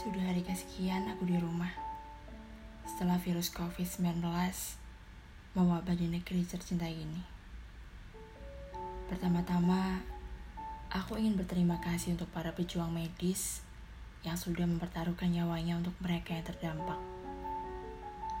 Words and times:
Sudah 0.00 0.32
hari 0.32 0.40
kesekian 0.40 1.12
aku 1.12 1.28
di 1.28 1.36
rumah. 1.36 1.68
Setelah 2.88 3.20
virus 3.20 3.52
COVID-19 3.52 4.24
mewabah 5.52 5.92
di 5.92 6.08
negeri 6.08 6.40
tercinta 6.48 6.88
ini. 6.88 7.20
Pertama-tama, 9.12 10.00
aku 10.88 11.20
ingin 11.20 11.36
berterima 11.36 11.76
kasih 11.84 12.16
untuk 12.16 12.32
para 12.32 12.48
pejuang 12.56 12.88
medis 12.88 13.60
yang 14.24 14.40
sudah 14.40 14.64
mempertaruhkan 14.64 15.28
nyawanya 15.28 15.76
untuk 15.76 15.92
mereka 16.00 16.32
yang 16.32 16.48
terdampak. 16.48 16.96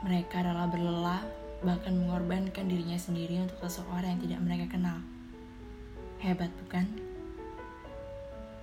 Mereka 0.00 0.40
rela 0.40 0.64
berlelah, 0.64 1.20
bahkan 1.60 1.92
mengorbankan 1.92 2.72
dirinya 2.72 2.96
sendiri 2.96 3.36
untuk 3.36 3.60
seseorang 3.68 4.16
yang 4.16 4.22
tidak 4.24 4.40
mereka 4.48 4.80
kenal. 4.80 4.96
Hebat, 6.24 6.48
bukan? 6.64 6.88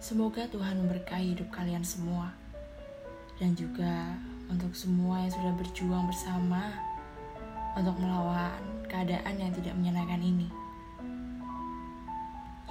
Semoga 0.01 0.49
Tuhan 0.49 0.81
memberkahi 0.81 1.37
hidup 1.37 1.53
kalian 1.53 1.85
semua 1.85 2.46
dan 3.37 3.53
juga 3.53 4.17
untuk 4.49 4.73
semua 4.73 5.21
yang 5.21 5.33
sudah 5.33 5.53
berjuang 5.53 6.09
bersama 6.09 6.73
untuk 7.77 7.93
melawan 8.01 8.57
keadaan 8.89 9.37
yang 9.37 9.51
tidak 9.53 9.73
menyenangkan 9.77 10.21
ini. 10.23 10.47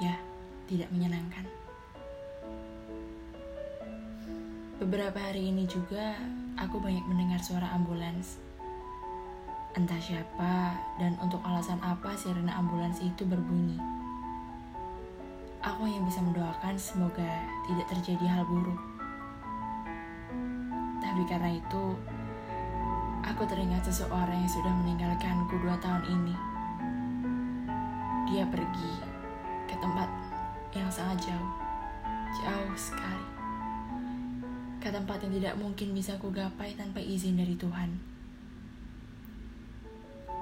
Ya, 0.03 0.19
tidak 0.67 0.91
menyenangkan. 0.91 1.47
Beberapa 4.77 5.17
hari 5.17 5.49
ini 5.49 5.65
juga 5.65 6.21
aku 6.61 6.83
banyak 6.83 7.07
mendengar 7.09 7.41
suara 7.41 7.71
ambulans. 7.73 8.37
Entah 9.73 10.01
siapa 10.01 10.77
dan 11.01 11.17
untuk 11.21 11.41
alasan 11.45 11.81
apa 11.81 12.17
sirene 12.17 12.53
ambulans 12.53 13.01
itu 13.01 13.25
berbunyi. 13.25 13.81
Aku 15.65 15.85
yang 15.89 16.05
bisa 16.05 16.21
mendoakan 16.21 16.77
semoga 16.77 17.45
tidak 17.69 17.87
terjadi 17.93 18.25
hal 18.37 18.45
buruk. 18.49 18.96
Tapi 21.17 21.33
karena 21.33 21.49
itu, 21.49 21.97
aku 23.25 23.49
teringat 23.49 23.89
seseorang 23.89 24.37
yang 24.37 24.53
sudah 24.53 24.69
meninggalkanku 24.69 25.57
dua 25.65 25.73
tahun 25.81 26.05
ini. 26.13 26.37
Dia 28.29 28.45
pergi 28.45 28.93
ke 29.65 29.81
tempat 29.81 30.13
yang 30.77 30.93
sangat 30.93 31.25
jauh, 31.25 31.53
jauh 32.37 32.77
sekali. 32.77 33.25
Ke 34.77 34.93
tempat 34.93 35.25
yang 35.25 35.33
tidak 35.41 35.57
mungkin 35.57 35.97
bisa 35.97 36.21
ku 36.21 36.29
gapai 36.29 36.77
tanpa 36.77 37.01
izin 37.01 37.41
dari 37.41 37.57
Tuhan. 37.57 37.97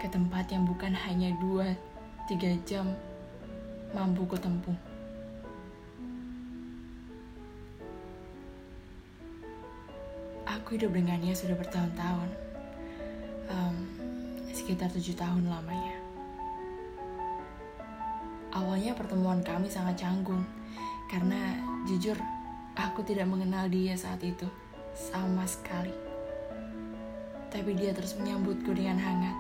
Ke 0.03 0.11
tempat 0.11 0.51
yang 0.51 0.67
bukan 0.67 0.91
hanya 0.91 1.31
dua, 1.39 1.71
tiga 2.27 2.51
jam 2.67 2.91
mampu 3.95 4.27
ku 4.27 4.35
tempuh. 4.35 4.94
Aku 10.61 10.79
hidup 10.79 10.95
dengannya 10.95 11.35
sudah 11.35 11.59
bertahun-tahun, 11.59 12.31
um, 13.51 13.77
sekitar 14.55 14.87
tujuh 14.95 15.19
tahun 15.19 15.51
lamanya. 15.51 15.99
Awalnya 18.55 18.95
pertemuan 18.95 19.43
kami 19.43 19.67
sangat 19.67 20.07
canggung, 20.07 20.47
karena 21.11 21.59
jujur 21.91 22.15
aku 22.79 23.03
tidak 23.03 23.27
mengenal 23.27 23.67
dia 23.67 23.99
saat 23.99 24.23
itu 24.23 24.47
sama 24.95 25.43
sekali. 25.43 25.91
Tapi 27.51 27.75
dia 27.75 27.91
terus 27.91 28.15
menyambutku 28.15 28.71
dengan 28.71 29.03
hangat. 29.03 29.37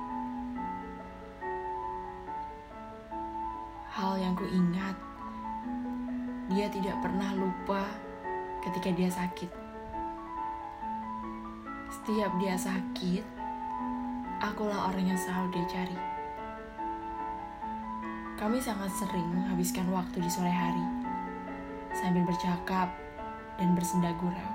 Hal 3.94 4.18
yang 4.18 4.34
ku 4.34 4.50
ingat, 4.50 4.98
dia 6.50 6.66
tidak 6.74 6.98
pernah 6.98 7.30
lupa 7.38 7.86
ketika 8.66 8.90
dia 8.90 9.06
sakit 9.14 9.63
setiap 12.04 12.36
dia 12.36 12.52
sakit, 12.52 13.24
akulah 14.36 14.92
orang 14.92 15.08
yang 15.08 15.16
selalu 15.16 15.56
dia 15.56 15.64
cari. 15.72 15.98
Kami 18.36 18.60
sangat 18.60 18.92
sering 18.92 19.24
menghabiskan 19.24 19.88
waktu 19.88 20.20
di 20.20 20.28
sore 20.28 20.52
hari, 20.52 20.84
sambil 21.96 22.28
bercakap 22.28 22.92
dan 23.56 23.72
bersenda 23.72 24.12
gurau. 24.20 24.52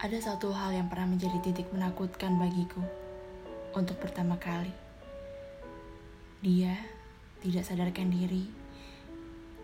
Ada 0.00 0.32
satu 0.32 0.48
hal 0.48 0.80
yang 0.80 0.88
pernah 0.88 1.12
menjadi 1.12 1.36
titik 1.44 1.68
menakutkan 1.76 2.40
bagiku 2.40 2.80
untuk 3.76 4.00
pertama 4.00 4.40
kali. 4.40 4.72
Dia 6.40 6.72
tidak 7.44 7.68
sadarkan 7.68 8.08
diri 8.08 8.48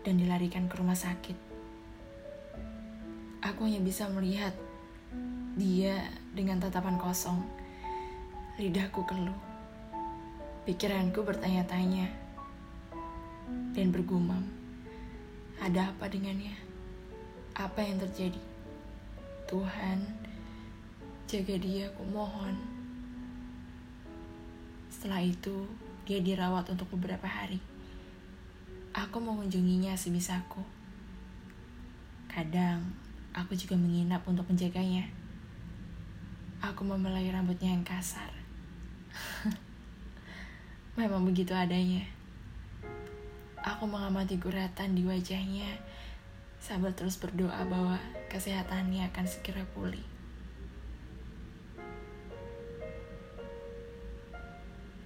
dan 0.05 0.21
dilarikan 0.21 0.69
ke 0.69 0.77
rumah 0.77 0.93
sakit 0.93 1.50
Aku 3.41 3.65
hanya 3.65 3.81
bisa 3.81 4.05
melihat 4.05 4.53
dia 5.57 5.97
dengan 6.37 6.61
tatapan 6.61 7.01
kosong. 7.01 7.41
Lidahku 8.61 9.01
keluh. 9.09 9.37
Pikiranku 10.69 11.25
bertanya-tanya 11.25 12.05
dan 13.73 13.89
bergumam. 13.89 14.45
Ada 15.57 15.89
apa 15.89 16.05
dengannya? 16.05 16.53
Apa 17.57 17.81
yang 17.81 17.97
terjadi? 17.97 18.37
Tuhan, 19.49 20.05
jaga 21.25 21.55
dia, 21.57 21.89
aku 21.89 22.05
mohon. 22.13 22.55
Setelah 24.93 25.25
itu, 25.25 25.65
dia 26.05 26.21
dirawat 26.21 26.69
untuk 26.69 26.93
beberapa 26.93 27.25
hari. 27.25 27.57
Aku 28.93 29.17
mengunjunginya 29.17 29.97
sebisaku. 29.97 30.61
Kadang 32.29 33.10
Aku 33.31 33.55
juga 33.55 33.79
menginap 33.79 34.27
untuk 34.27 34.43
menjaganya. 34.51 35.07
Aku 36.59 36.83
membelai 36.83 37.31
rambutnya 37.31 37.71
yang 37.71 37.87
kasar. 37.87 38.27
Memang 40.99 41.23
begitu 41.23 41.55
adanya. 41.55 42.03
Aku 43.63 43.87
mengamati 43.87 44.35
guratan 44.35 44.97
di 44.97 45.07
wajahnya 45.07 45.79
sambil 46.59 46.91
terus 46.93 47.17
berdoa 47.17 47.63
bahwa 47.65 47.95
kesehatannya 48.27 49.07
akan 49.09 49.25
segera 49.25 49.63
pulih. 49.71 50.03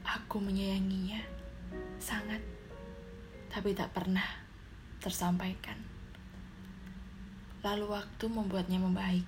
Aku 0.02 0.42
menyayanginya 0.42 1.22
sangat, 2.02 2.42
tapi 3.54 3.72
tak 3.72 3.94
pernah 3.94 4.26
tersampaikan. 5.00 5.95
Lalu 7.66 7.98
waktu 7.98 8.30
membuatnya 8.30 8.78
membaik. 8.78 9.26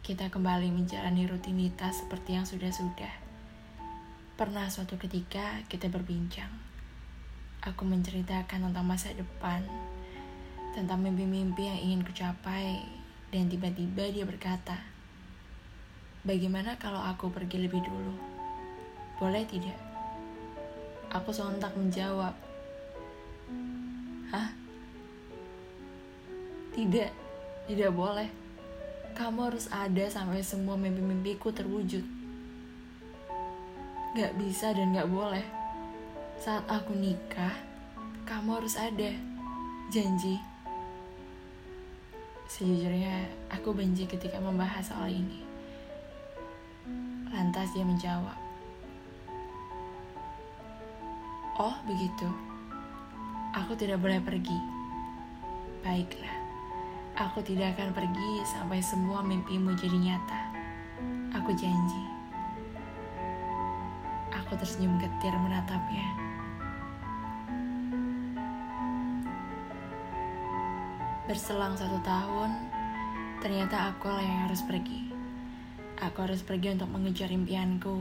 Kita 0.00 0.32
kembali 0.32 0.72
menjalani 0.72 1.28
rutinitas 1.28 2.00
seperti 2.00 2.40
yang 2.40 2.48
sudah-sudah. 2.48 3.12
Pernah 4.40 4.72
suatu 4.72 4.96
ketika 4.96 5.60
kita 5.68 5.92
berbincang. 5.92 6.48
Aku 7.60 7.84
menceritakan 7.84 8.72
tentang 8.72 8.88
masa 8.88 9.12
depan, 9.12 9.60
tentang 10.72 11.04
mimpi-mimpi 11.04 11.68
yang 11.68 11.76
ingin 11.76 12.00
kucapai, 12.00 12.80
dan 13.28 13.52
tiba-tiba 13.52 14.08
dia 14.08 14.24
berkata, 14.24 14.80
Bagaimana 16.24 16.80
kalau 16.80 17.04
aku 17.04 17.28
pergi 17.28 17.68
lebih 17.68 17.84
dulu? 17.84 18.16
Boleh 19.20 19.44
tidak? 19.44 19.76
Aku 21.12 21.28
sontak 21.28 21.76
menjawab, 21.76 22.32
Hah? 24.32 24.65
Tidak, 26.76 27.10
tidak 27.72 27.90
boleh. 27.96 28.28
Kamu 29.16 29.48
harus 29.48 29.64
ada 29.72 30.04
sampai 30.12 30.44
semua 30.44 30.76
mimpi-mimpiku 30.76 31.48
terwujud. 31.48 32.04
Gak 34.12 34.36
bisa 34.36 34.76
dan 34.76 34.92
gak 34.92 35.08
boleh. 35.08 35.40
Saat 36.36 36.68
aku 36.68 36.92
nikah, 36.92 37.56
kamu 38.28 38.60
harus 38.60 38.76
ada. 38.76 39.08
Janji. 39.88 40.36
Sejujurnya, 42.44 43.24
aku 43.48 43.72
benci 43.72 44.04
ketika 44.04 44.36
membahas 44.36 44.84
soal 44.84 45.08
ini. 45.08 45.40
Lantas 47.32 47.72
dia 47.72 47.88
menjawab, 47.88 48.36
Oh, 51.56 51.72
begitu. 51.88 52.28
Aku 53.56 53.72
tidak 53.72 54.04
boleh 54.04 54.20
pergi. 54.20 54.60
Baiklah. 55.80 56.35
Aku 57.16 57.40
tidak 57.40 57.80
akan 57.80 57.96
pergi 57.96 58.44
sampai 58.44 58.76
semua 58.84 59.24
mimpimu 59.24 59.72
jadi 59.72 59.96
nyata. 59.96 60.42
Aku 61.32 61.48
janji. 61.56 62.04
Aku 64.36 64.52
tersenyum 64.60 65.00
getir 65.00 65.32
menatapnya. 65.32 66.04
Berselang 71.24 71.72
satu 71.72 71.96
tahun, 72.04 72.52
ternyata 73.40 73.96
aku 73.96 74.12
lah 74.12 74.20
yang 74.20 74.52
harus 74.52 74.60
pergi. 74.68 75.08
Aku 75.96 76.20
harus 76.20 76.44
pergi 76.44 76.76
untuk 76.76 76.92
mengejar 76.92 77.32
impianku. 77.32 77.96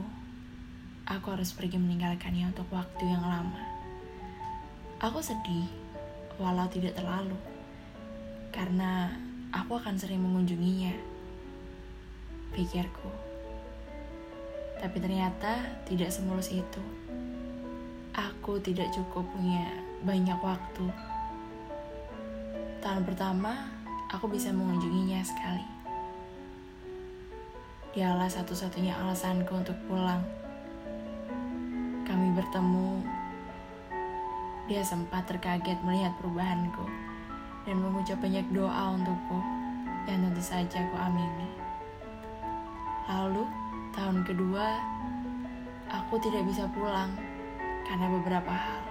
Aku 1.08 1.32
harus 1.32 1.56
pergi 1.56 1.80
meninggalkannya 1.80 2.52
untuk 2.52 2.68
waktu 2.68 3.08
yang 3.08 3.24
lama. 3.24 3.64
Aku 5.00 5.24
sedih 5.24 5.72
walau 6.36 6.68
tidak 6.68 7.00
terlalu. 7.00 7.55
Karena 8.56 9.12
aku 9.52 9.76
akan 9.76 10.00
sering 10.00 10.24
mengunjunginya. 10.24 10.96
Pikirku. 12.56 13.12
Tapi 14.80 14.96
ternyata 15.04 15.84
tidak 15.84 16.08
semulus 16.08 16.56
itu. 16.56 16.80
Aku 18.16 18.56
tidak 18.64 18.96
cukup 18.96 19.28
punya 19.36 19.76
banyak 20.08 20.40
waktu. 20.40 20.88
Tahun 22.80 23.04
pertama, 23.04 23.68
aku 24.08 24.32
bisa 24.32 24.56
mengunjunginya 24.56 25.20
sekali. 25.20 25.68
Dialah 27.92 28.32
satu-satunya 28.32 28.96
alasanku 28.96 29.52
untuk 29.52 29.76
pulang. 29.92 30.24
Kami 32.08 32.32
bertemu. 32.32 33.04
Dia 34.72 34.80
sempat 34.88 35.28
terkaget 35.28 35.76
melihat 35.84 36.16
perubahanku 36.24 37.05
dan 37.66 37.82
mengucap 37.82 38.22
banyak 38.22 38.46
doa 38.54 38.94
untukku 38.94 39.42
yang 40.06 40.22
tentu 40.22 40.42
saja 40.42 40.86
aku 40.86 40.96
amini. 41.02 41.50
Lalu, 43.10 43.44
tahun 43.94 44.22
kedua, 44.22 44.78
aku 45.90 46.18
tidak 46.22 46.46
bisa 46.46 46.70
pulang 46.74 47.10
karena 47.86 48.06
beberapa 48.10 48.54
hal. 48.54 48.82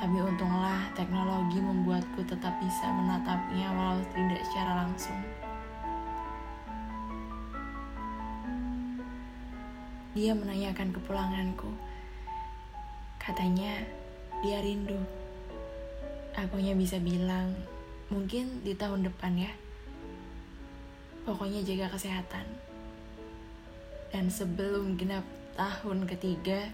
Tapi 0.00 0.16
untunglah 0.16 0.88
teknologi 0.96 1.60
membuatku 1.60 2.24
tetap 2.24 2.56
bisa 2.60 2.88
menatapnya 2.88 3.68
walau 3.68 4.00
tidak 4.16 4.40
secara 4.48 4.84
langsung. 4.84 5.20
Dia 10.16 10.32
menanyakan 10.32 10.96
kepulanganku. 10.96 11.68
Katanya 13.20 13.84
dia 14.40 14.64
rindu. 14.64 15.19
Akunya 16.38 16.78
bisa 16.78 17.02
bilang, 17.02 17.54
mungkin 18.06 18.62
di 18.62 18.74
tahun 18.78 19.06
depan 19.06 19.34
ya. 19.34 19.52
Pokoknya 21.26 21.66
jaga 21.66 21.90
kesehatan. 21.90 22.46
Dan 24.10 24.30
sebelum 24.30 24.98
genap 24.98 25.26
tahun 25.54 26.06
ketiga, 26.06 26.70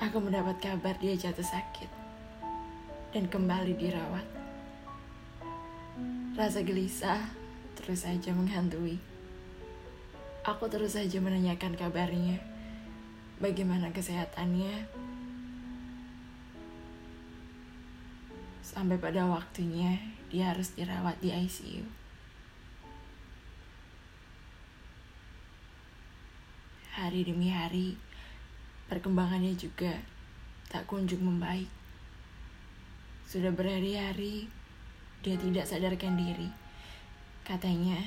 aku 0.00 0.18
mendapat 0.20 0.56
kabar 0.60 0.96
dia 1.00 1.16
jatuh 1.16 1.44
sakit 1.44 1.88
dan 3.12 3.28
kembali 3.28 3.76
dirawat. 3.76 4.26
Rasa 6.32 6.64
gelisah 6.64 7.20
terus 7.76 8.08
saja 8.08 8.32
menghantui. 8.32 8.96
Aku 10.48 10.66
terus 10.66 10.96
saja 10.96 11.20
menanyakan 11.20 11.76
kabarnya. 11.76 12.40
Bagaimana 13.38 13.92
kesehatannya? 13.92 14.88
Sampai 18.72 18.96
pada 18.96 19.28
waktunya 19.28 20.00
dia 20.32 20.56
harus 20.56 20.72
dirawat 20.72 21.20
di 21.20 21.28
ICU. 21.28 21.84
Hari 26.96 27.20
demi 27.28 27.52
hari, 27.52 28.00
perkembangannya 28.88 29.52
juga 29.60 30.00
tak 30.72 30.88
kunjung 30.88 31.20
membaik. 31.20 31.68
Sudah 33.28 33.52
berhari-hari, 33.52 34.48
dia 35.20 35.36
tidak 35.36 35.68
sadarkan 35.68 36.16
diri. 36.16 36.48
Katanya, 37.44 38.00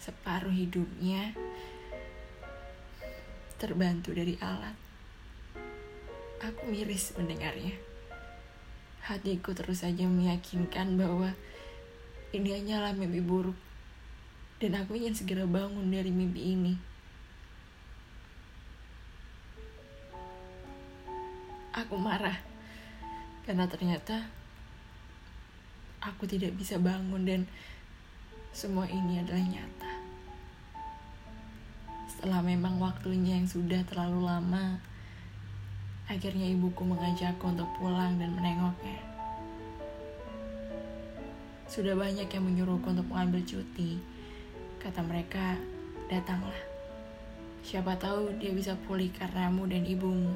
separuh 0.00 0.52
hidupnya 0.52 1.36
terbantu 3.60 4.16
dari 4.16 4.40
alat. 4.40 4.76
Aku 6.40 6.72
miris 6.72 7.12
mendengarnya. 7.20 7.89
Hatiku 9.10 9.50
terus 9.50 9.82
saja 9.82 10.06
meyakinkan 10.06 10.94
bahwa 10.94 11.34
ini 12.30 12.54
hanyalah 12.54 12.94
mimpi 12.94 13.18
buruk. 13.18 13.58
Dan 14.62 14.78
aku 14.78 14.94
ingin 14.94 15.18
segera 15.18 15.42
bangun 15.50 15.90
dari 15.90 16.14
mimpi 16.14 16.54
ini. 16.54 16.78
Aku 21.74 21.98
marah 21.98 22.38
karena 23.42 23.66
ternyata 23.66 24.30
aku 25.98 26.30
tidak 26.30 26.54
bisa 26.54 26.78
bangun 26.78 27.26
dan 27.26 27.50
semua 28.54 28.86
ini 28.86 29.18
adalah 29.18 29.42
nyata. 29.42 29.92
Setelah 32.14 32.46
memang 32.46 32.78
waktunya 32.78 33.42
yang 33.42 33.50
sudah 33.50 33.82
terlalu 33.90 34.22
lama, 34.22 34.78
akhirnya 36.10 36.50
ibuku 36.50 36.82
mengajakku 36.82 37.54
untuk 37.54 37.70
pulang 37.78 38.18
dan 38.18 38.34
menengoknya. 38.34 38.98
Sudah 41.70 41.94
banyak 41.94 42.26
yang 42.26 42.42
menyuruhku 42.42 42.90
untuk 42.90 43.06
mengambil 43.06 43.46
cuti. 43.46 44.02
Kata 44.82 45.06
mereka, 45.06 45.54
datanglah. 46.10 46.58
Siapa 47.62 47.94
tahu 47.94 48.42
dia 48.42 48.50
bisa 48.50 48.74
pulih 48.90 49.06
karenamu 49.14 49.70
dan 49.70 49.86
ibumu. 49.86 50.34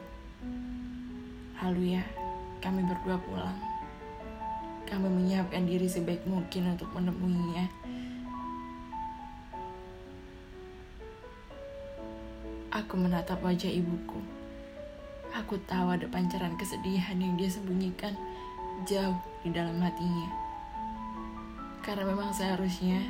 Lalu 1.59 1.99
ya, 1.99 2.07
kami 2.63 2.87
berdua 2.87 3.19
pulang. 3.19 3.59
Kami 4.87 5.11
menyiapkan 5.11 5.67
diri 5.67 5.91
sebaik 5.91 6.23
mungkin 6.23 6.71
untuk 6.79 6.87
menemuinya. 6.95 7.67
Aku 12.71 12.95
menatap 12.95 13.43
wajah 13.43 13.75
ibuku. 13.75 14.44
Aku 15.35 15.59
tahu 15.67 15.91
ada 15.91 16.07
pancaran 16.07 16.55
kesedihan 16.55 17.19
yang 17.19 17.35
dia 17.35 17.51
sembunyikan 17.51 18.15
jauh 18.87 19.19
di 19.43 19.51
dalam 19.51 19.83
hatinya. 19.83 20.31
Karena 21.83 22.07
memang 22.07 22.31
seharusnya 22.31 23.03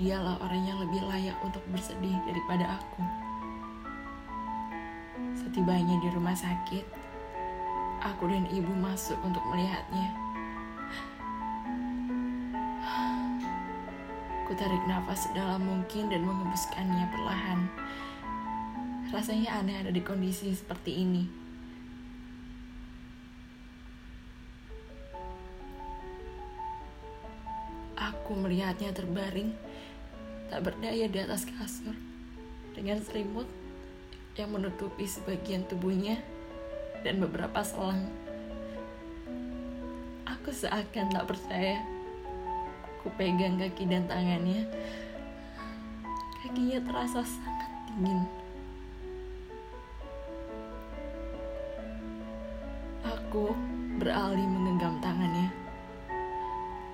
dialah 0.00 0.40
orang 0.40 0.64
yang 0.64 0.80
lebih 0.80 1.04
layak 1.04 1.36
untuk 1.44 1.60
bersedih 1.68 2.16
daripada 2.24 2.80
aku. 2.80 3.04
Setibanya 5.36 6.00
di 6.00 6.08
rumah 6.16 6.32
sakit, 6.32 6.84
aku 8.00 8.24
dan 8.32 8.48
ibu 8.48 8.72
masuk 8.72 9.20
untuk 9.20 9.44
melihatnya. 9.52 10.16
Ku 14.48 14.56
tarik 14.56 14.80
nafas 14.88 15.28
sedalam 15.28 15.60
mungkin 15.60 16.08
dan 16.08 16.24
mengembuskannya 16.24 17.04
perlahan. 17.12 17.68
Rasanya 19.14 19.62
aneh 19.62 19.78
ada 19.78 19.94
di 19.94 20.02
kondisi 20.02 20.50
seperti 20.50 21.06
ini. 21.06 21.22
Aku 27.94 28.34
melihatnya 28.34 28.90
terbaring, 28.90 29.54
tak 30.50 30.66
berdaya 30.66 31.06
di 31.06 31.18
atas 31.22 31.46
kasur, 31.46 31.94
dengan 32.74 32.98
selimut 33.06 33.46
yang 34.34 34.50
menutupi 34.50 35.06
sebagian 35.06 35.62
tubuhnya 35.70 36.18
dan 37.06 37.22
beberapa 37.22 37.62
selang. 37.62 38.10
Aku 40.26 40.50
seakan 40.50 41.14
tak 41.14 41.30
percaya 41.30 41.78
Ku 43.04 43.12
pegang 43.20 43.60
kaki 43.60 43.84
dan 43.84 44.08
tangannya. 44.08 44.64
Kakinya 46.40 46.80
terasa 46.80 47.20
sangat 47.20 47.70
dingin. 47.92 48.43
Aku 53.34 53.50
beralih 53.98 54.46
menggenggam 54.46 55.02
tangannya. 55.02 55.50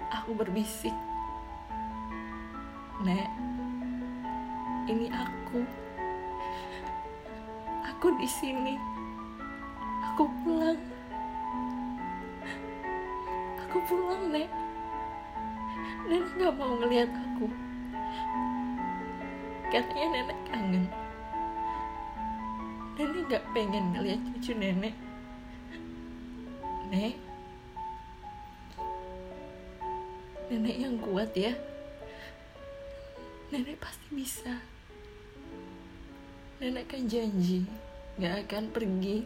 Aku 0.09 0.33
berbisik. 0.33 0.97
Nek, 3.05 3.29
ini 4.89 5.13
aku. 5.13 5.61
Aku 7.93 8.17
di 8.17 8.25
sini. 8.25 8.81
Aku 10.01 10.33
pulang. 10.41 10.81
Aku 13.69 13.77
pulang, 13.85 14.33
Nek. 14.33 14.49
Nenek 16.09 16.33
gak 16.41 16.57
mau 16.57 16.73
ngeliat 16.73 17.13
aku. 17.13 17.53
Katanya 19.69 20.09
nenek 20.09 20.39
kangen. 20.49 20.89
Nenek 22.97 23.29
gak 23.29 23.45
pengen 23.53 23.93
ngeliat 23.93 24.25
cucu 24.25 24.57
nenek. 24.57 25.10
Nek. 26.91 27.15
Nenek 30.51 30.77
yang 30.83 30.99
kuat 30.99 31.31
ya. 31.39 31.55
Nenek 33.55 33.79
pasti 33.79 34.07
bisa. 34.11 34.59
Nenek 36.59 36.91
kan 36.91 37.07
janji 37.07 37.63
gak 38.19 38.51
akan 38.51 38.75
pergi 38.75 39.25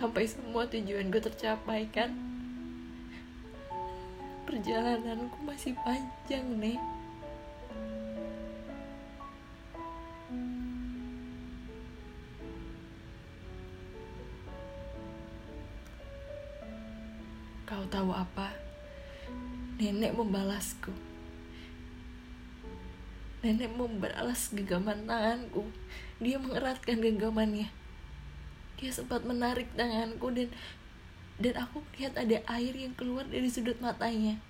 sampai 0.00 0.24
semua 0.26 0.66
tujuanku 0.66 1.22
tercapai 1.22 1.86
kan 1.92 2.10
perjalananku 4.48 5.38
masih 5.44 5.76
panjang, 5.84 6.46
Nek. 6.56 6.95
Nenek 23.46 23.78
membalas 23.78 24.50
genggaman 24.50 25.06
tanganku. 25.06 25.70
Dia 26.18 26.34
mengeratkan 26.34 26.98
genggamannya. 26.98 27.70
Dia 28.74 28.90
sempat 28.90 29.22
menarik 29.22 29.70
tanganku 29.78 30.34
dan 30.34 30.50
dan 31.38 31.54
aku 31.54 31.78
lihat 31.94 32.18
ada 32.18 32.42
air 32.58 32.74
yang 32.74 32.90
keluar 32.98 33.22
dari 33.22 33.46
sudut 33.46 33.78
matanya. 33.78 34.42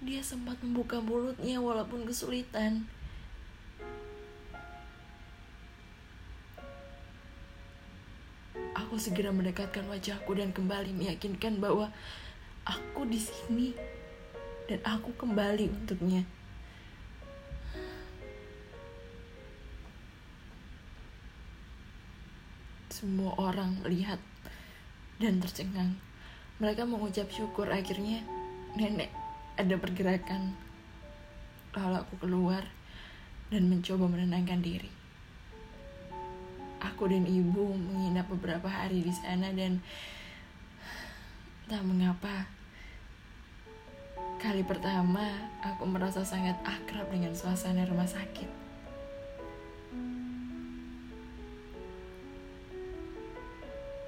Dia 0.00 0.24
sempat 0.24 0.56
membuka 0.64 1.04
mulutnya 1.04 1.60
walaupun 1.60 2.08
kesulitan. 2.08 2.88
Aku 8.72 8.96
segera 8.96 9.36
mendekatkan 9.36 9.84
wajahku 9.84 10.32
dan 10.32 10.56
kembali 10.56 10.96
meyakinkan 10.96 11.60
bahwa 11.60 11.92
aku 12.64 13.04
di 13.04 13.20
sini 13.20 13.76
dan 14.64 14.80
aku 14.80 15.12
kembali 15.20 15.68
untuknya. 15.68 16.39
Semua 23.00 23.32
orang 23.40 23.80
melihat 23.80 24.20
dan 25.16 25.40
tercengang. 25.40 25.96
Mereka 26.60 26.84
mengucap 26.84 27.32
syukur 27.32 27.64
akhirnya 27.72 28.20
nenek 28.76 29.08
ada 29.56 29.72
pergerakan. 29.80 30.52
Lalu 31.72 31.96
aku 31.96 32.14
keluar 32.20 32.60
dan 33.48 33.72
mencoba 33.72 34.04
menenangkan 34.04 34.60
diri. 34.60 34.92
Aku 36.84 37.08
dan 37.08 37.24
ibu 37.24 37.72
menginap 37.72 38.28
beberapa 38.28 38.68
hari 38.68 39.00
di 39.00 39.12
sana 39.16 39.48
dan 39.56 39.80
tak 41.72 41.80
mengapa. 41.80 42.52
Kali 44.36 44.60
pertama 44.60 45.24
aku 45.64 45.88
merasa 45.88 46.20
sangat 46.20 46.60
akrab 46.68 47.08
dengan 47.08 47.32
suasana 47.32 47.88
rumah 47.88 48.04
sakit. 48.04 48.59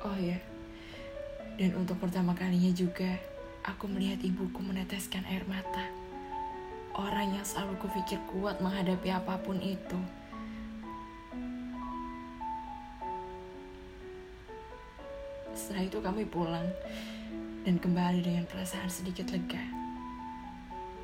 Oh 0.02 0.18
ya, 0.18 0.34
dan 1.62 1.78
untuk 1.78 1.94
pertama 2.02 2.34
kalinya 2.34 2.74
juga 2.74 3.22
aku 3.62 3.86
melihat 3.86 4.18
ibuku 4.26 4.58
meneteskan 4.58 5.22
air 5.30 5.46
mata. 5.46 5.86
Orang 6.98 7.30
yang 7.30 7.46
selalu 7.46 7.78
kupikir 7.78 8.18
kuat 8.26 8.58
menghadapi 8.58 9.14
apa 9.14 9.38
pun 9.38 9.62
itu. 9.62 10.00
Setelah 15.54 15.86
itu 15.86 15.98
kami 16.02 16.26
pulang 16.26 16.66
dan 17.62 17.78
kembali 17.78 18.26
dengan 18.26 18.44
perasaan 18.50 18.90
sedikit 18.90 19.30
lega. 19.30 19.62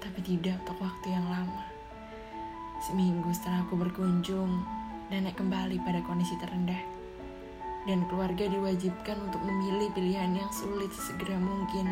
Tapi 0.02 0.18
tidak 0.26 0.58
untuk 0.66 0.82
waktu 0.82 1.14
yang 1.14 1.26
lama. 1.30 1.64
Seminggu 2.82 3.30
setelah 3.30 3.62
aku 3.62 3.78
berkunjung, 3.78 4.66
nenek 5.06 5.38
kembali 5.38 5.78
pada 5.86 6.02
kondisi 6.02 6.34
terendah. 6.42 6.97
Dan 7.88 8.04
keluarga 8.04 8.44
diwajibkan 8.44 9.16
untuk 9.16 9.40
memilih 9.48 9.88
pilihan 9.96 10.36
yang 10.36 10.52
sulit 10.52 10.92
sesegera 10.92 11.40
mungkin 11.40 11.88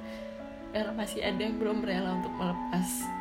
karena 0.71 0.91
masih 0.95 1.19
ada 1.19 1.41
yang 1.43 1.59
belum 1.59 1.83
rela 1.83 2.15
untuk 2.15 2.31
melepas 2.31 3.20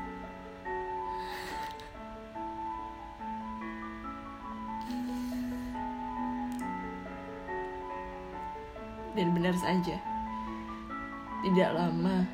Dan 9.21 9.37
benar 9.37 9.53
saja, 9.53 10.00
tidak 11.45 11.71
lama 11.77 12.25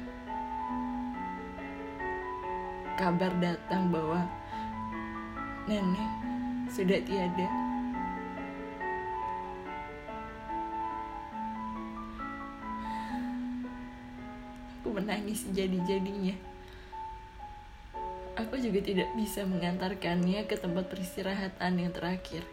kabar 2.95 3.35
datang 3.43 3.91
bahwa 3.91 4.23
nenek 5.67 6.11
sudah 6.71 7.03
tiada. 7.03 7.51
Aku 14.79 14.95
menangis 14.95 15.43
jadi-jadinya. 15.51 16.39
Aku 18.39 18.63
juga 18.63 18.79
tidak 18.79 19.11
bisa 19.19 19.43
mengantarkannya 19.43 20.47
ke 20.47 20.55
tempat 20.55 20.87
peristirahatan 20.87 21.83
yang 21.83 21.91
terakhir. 21.91 22.47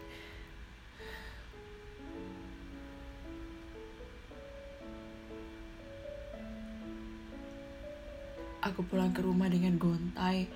Pulang 9.03 9.19
ke 9.19 9.27
rumah 9.27 9.51
dengan 9.51 9.75
gontai 9.75 10.47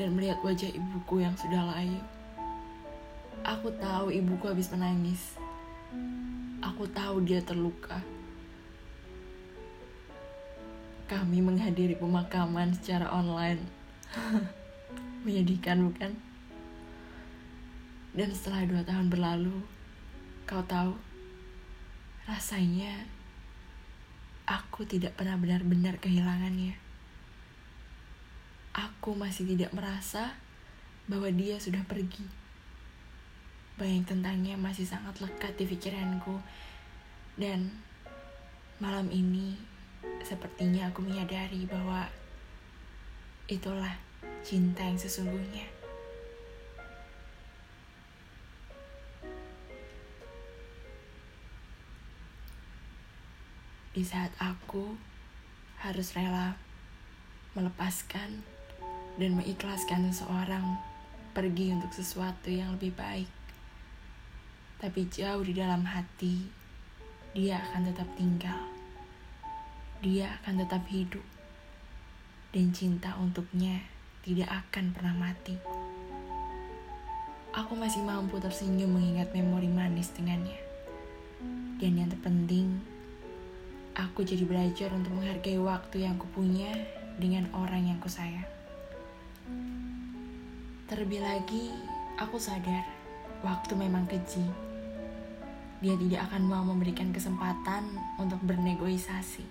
dan 0.00 0.16
melihat 0.16 0.40
wajah 0.40 0.72
ibuku 0.72 1.20
yang 1.20 1.36
sudah 1.36 1.68
layu. 1.68 2.00
Aku 3.44 3.68
tahu 3.76 4.08
ibuku 4.08 4.48
habis 4.48 4.72
menangis. 4.72 5.36
Aku 6.64 6.88
tahu 6.88 7.20
dia 7.28 7.44
terluka. 7.44 8.00
Kami 11.12 11.44
menghadiri 11.44 11.92
pemakaman 12.00 12.72
secara 12.72 13.12
online. 13.12 13.60
Menyedihkan 15.28 15.92
bukan? 15.92 16.16
Dan 18.16 18.32
setelah 18.32 18.64
dua 18.64 18.80
tahun 18.80 19.12
berlalu, 19.12 19.60
kau 20.48 20.64
tahu, 20.64 20.96
rasanya 22.24 23.04
aku 24.48 24.88
tidak 24.88 25.20
pernah 25.20 25.36
benar-benar 25.36 26.00
kehilangannya 26.00 26.87
aku 28.78 29.18
masih 29.18 29.42
tidak 29.50 29.74
merasa 29.74 30.38
bahwa 31.10 31.26
dia 31.34 31.58
sudah 31.58 31.82
pergi. 31.82 32.22
Bayang 33.74 34.06
tentangnya 34.06 34.54
masih 34.54 34.86
sangat 34.86 35.18
lekat 35.18 35.58
di 35.58 35.66
pikiranku. 35.66 36.38
Dan 37.34 37.70
malam 38.78 39.10
ini 39.10 39.58
sepertinya 40.22 40.90
aku 40.90 41.02
menyadari 41.02 41.66
bahwa 41.66 42.06
itulah 43.50 43.98
cinta 44.46 44.86
yang 44.86 44.98
sesungguhnya. 44.98 45.66
Di 53.94 54.06
saat 54.06 54.30
aku 54.38 54.94
harus 55.82 56.14
rela 56.14 56.54
melepaskan 57.58 58.57
dan 59.18 59.34
mengikhlaskan 59.34 60.08
seseorang 60.08 60.78
pergi 61.34 61.74
untuk 61.74 61.90
sesuatu 61.90 62.48
yang 62.48 62.78
lebih 62.78 62.94
baik. 62.94 63.30
Tapi 64.78 65.10
jauh 65.10 65.42
di 65.42 65.58
dalam 65.58 65.82
hati, 65.82 66.46
dia 67.34 67.58
akan 67.58 67.90
tetap 67.90 68.08
tinggal. 68.14 68.62
Dia 69.98 70.38
akan 70.38 70.62
tetap 70.62 70.86
hidup. 70.86 71.26
Dan 72.54 72.70
cinta 72.70 73.18
untuknya 73.18 73.82
tidak 74.22 74.50
akan 74.50 74.94
pernah 74.94 75.14
mati. 75.18 75.58
Aku 77.58 77.74
masih 77.74 78.06
mampu 78.06 78.38
tersenyum 78.38 78.94
mengingat 78.98 79.34
memori 79.34 79.66
manis 79.66 80.14
dengannya. 80.14 80.62
Dan 81.82 81.98
yang 81.98 82.10
terpenting, 82.10 82.78
aku 83.98 84.22
jadi 84.22 84.46
belajar 84.46 84.94
untuk 84.94 85.10
menghargai 85.18 85.58
waktu 85.58 86.06
yang 86.06 86.14
kupunya 86.22 86.70
dengan 87.18 87.50
orang 87.50 87.90
yang 87.90 87.98
kusayang. 87.98 88.57
Terlebih 90.88 91.20
lagi, 91.20 91.68
aku 92.16 92.40
sadar 92.40 92.80
waktu 93.44 93.76
memang 93.76 94.08
keji. 94.08 94.42
dia 95.78 95.94
tidak 95.94 96.26
akan 96.26 96.42
mau 96.50 96.66
memberikan 96.66 97.14
kesempatan 97.14 97.86
untuk 98.18 98.42
bernegosiasi. 98.42 99.46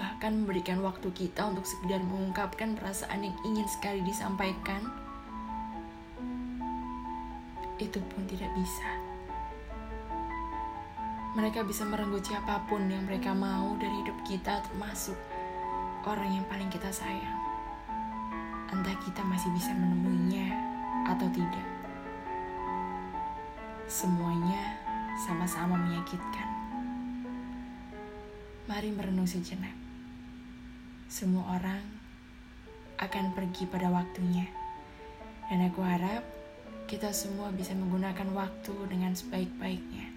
Bahkan 0.00 0.32
memberikan 0.40 0.80
waktu 0.80 1.10
kita 1.12 1.52
untuk 1.52 1.68
sekedar 1.68 2.00
mengungkapkan 2.00 2.80
perasaan 2.80 3.20
yang 3.28 3.36
ingin 3.44 3.68
sekali 3.68 4.00
disampaikan, 4.00 4.88
itu 7.76 8.00
pun 8.08 8.24
tidak 8.24 8.48
bisa. 8.56 9.09
Mereka 11.34 11.62
bisa 11.62 11.86
merenggut 11.86 12.26
siapa 12.26 12.66
pun 12.66 12.90
yang 12.90 13.06
mereka 13.06 13.30
mau 13.30 13.78
dari 13.78 14.02
hidup 14.02 14.18
kita, 14.26 14.62
termasuk 14.66 15.14
orang 16.02 16.40
yang 16.40 16.46
paling 16.50 16.66
kita 16.72 16.90
sayang 16.90 17.40
entah 18.70 18.94
kita 19.02 19.22
masih 19.26 19.50
bisa 19.50 19.74
menemuinya 19.74 20.54
atau 21.10 21.26
tidak. 21.34 21.66
Semuanya 23.90 24.78
sama-sama 25.26 25.74
menyakitkan. 25.74 26.48
Mari 28.70 28.94
merenung 28.94 29.26
sejenak. 29.26 29.74
Semua 31.10 31.58
orang 31.58 31.82
akan 33.02 33.34
pergi 33.34 33.66
pada 33.66 33.90
waktunya. 33.90 34.46
Dan 35.50 35.66
aku 35.66 35.82
harap 35.82 36.22
kita 36.86 37.10
semua 37.10 37.50
bisa 37.50 37.74
menggunakan 37.74 38.30
waktu 38.30 38.74
dengan 38.86 39.18
sebaik-baiknya. 39.18 40.09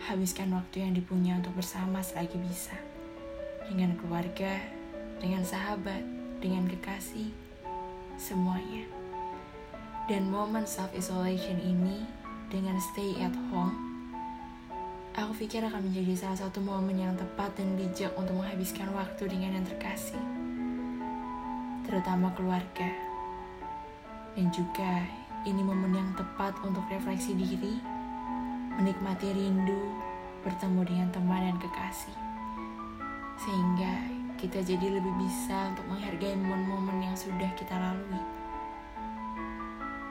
Habiskan 0.00 0.48
waktu 0.56 0.80
yang 0.80 0.96
dipunya 0.96 1.36
untuk 1.36 1.52
bersama 1.60 2.00
selagi 2.00 2.40
bisa. 2.40 2.72
Dengan 3.68 3.92
keluarga, 4.00 4.56
dengan 5.20 5.44
sahabat, 5.44 6.00
dengan 6.40 6.64
kekasih, 6.64 7.28
semuanya. 8.16 8.88
Dan 10.08 10.32
momen 10.32 10.64
self-isolation 10.64 11.60
ini 11.60 12.08
dengan 12.48 12.80
stay 12.80 13.12
at 13.20 13.36
home, 13.52 13.76
aku 15.12 15.44
pikir 15.44 15.60
akan 15.68 15.92
menjadi 15.92 16.16
salah 16.16 16.48
satu 16.48 16.64
momen 16.64 16.96
yang 16.96 17.12
tepat 17.20 17.52
dan 17.60 17.76
bijak 17.76 18.10
untuk 18.16 18.40
menghabiskan 18.40 18.88
waktu 18.96 19.28
dengan 19.28 19.60
yang 19.60 19.66
terkasih. 19.68 20.18
Terutama 21.84 22.32
keluarga. 22.32 22.88
Dan 24.32 24.48
juga 24.48 25.04
ini 25.44 25.60
momen 25.60 25.92
yang 25.92 26.10
tepat 26.16 26.56
untuk 26.64 26.88
refleksi 26.88 27.36
diri, 27.36 27.76
menikmati 28.80 29.28
rindu, 29.36 29.92
bertemu 30.40 30.80
dengan 30.88 31.08
teman 31.12 31.52
dan 31.52 31.56
kekasih. 31.60 32.16
Sehingga 33.36 33.92
kita 34.40 34.64
jadi 34.64 34.96
lebih 34.96 35.12
bisa 35.20 35.68
untuk 35.68 35.84
menghargai 35.84 36.32
momen-momen 36.32 37.04
yang 37.04 37.12
sudah 37.12 37.52
kita 37.60 37.76
lalui. 37.76 38.24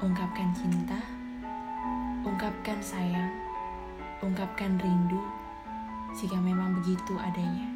Ungkapkan 0.06 0.54
cinta, 0.54 1.02
ungkapkan 2.22 2.78
sayang, 2.78 3.34
ungkapkan 4.22 4.78
rindu 4.78 5.18
jika 6.14 6.38
memang 6.38 6.78
begitu 6.78 7.18
adanya. 7.18 7.74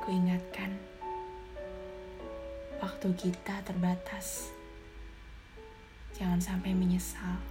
Kuingatkan, 0.00 0.72
waktu 2.80 3.08
kita 3.12 3.60
terbatas. 3.68 4.59
Jangan 6.20 6.36
sampai 6.36 6.76
menyesal. 6.76 7.49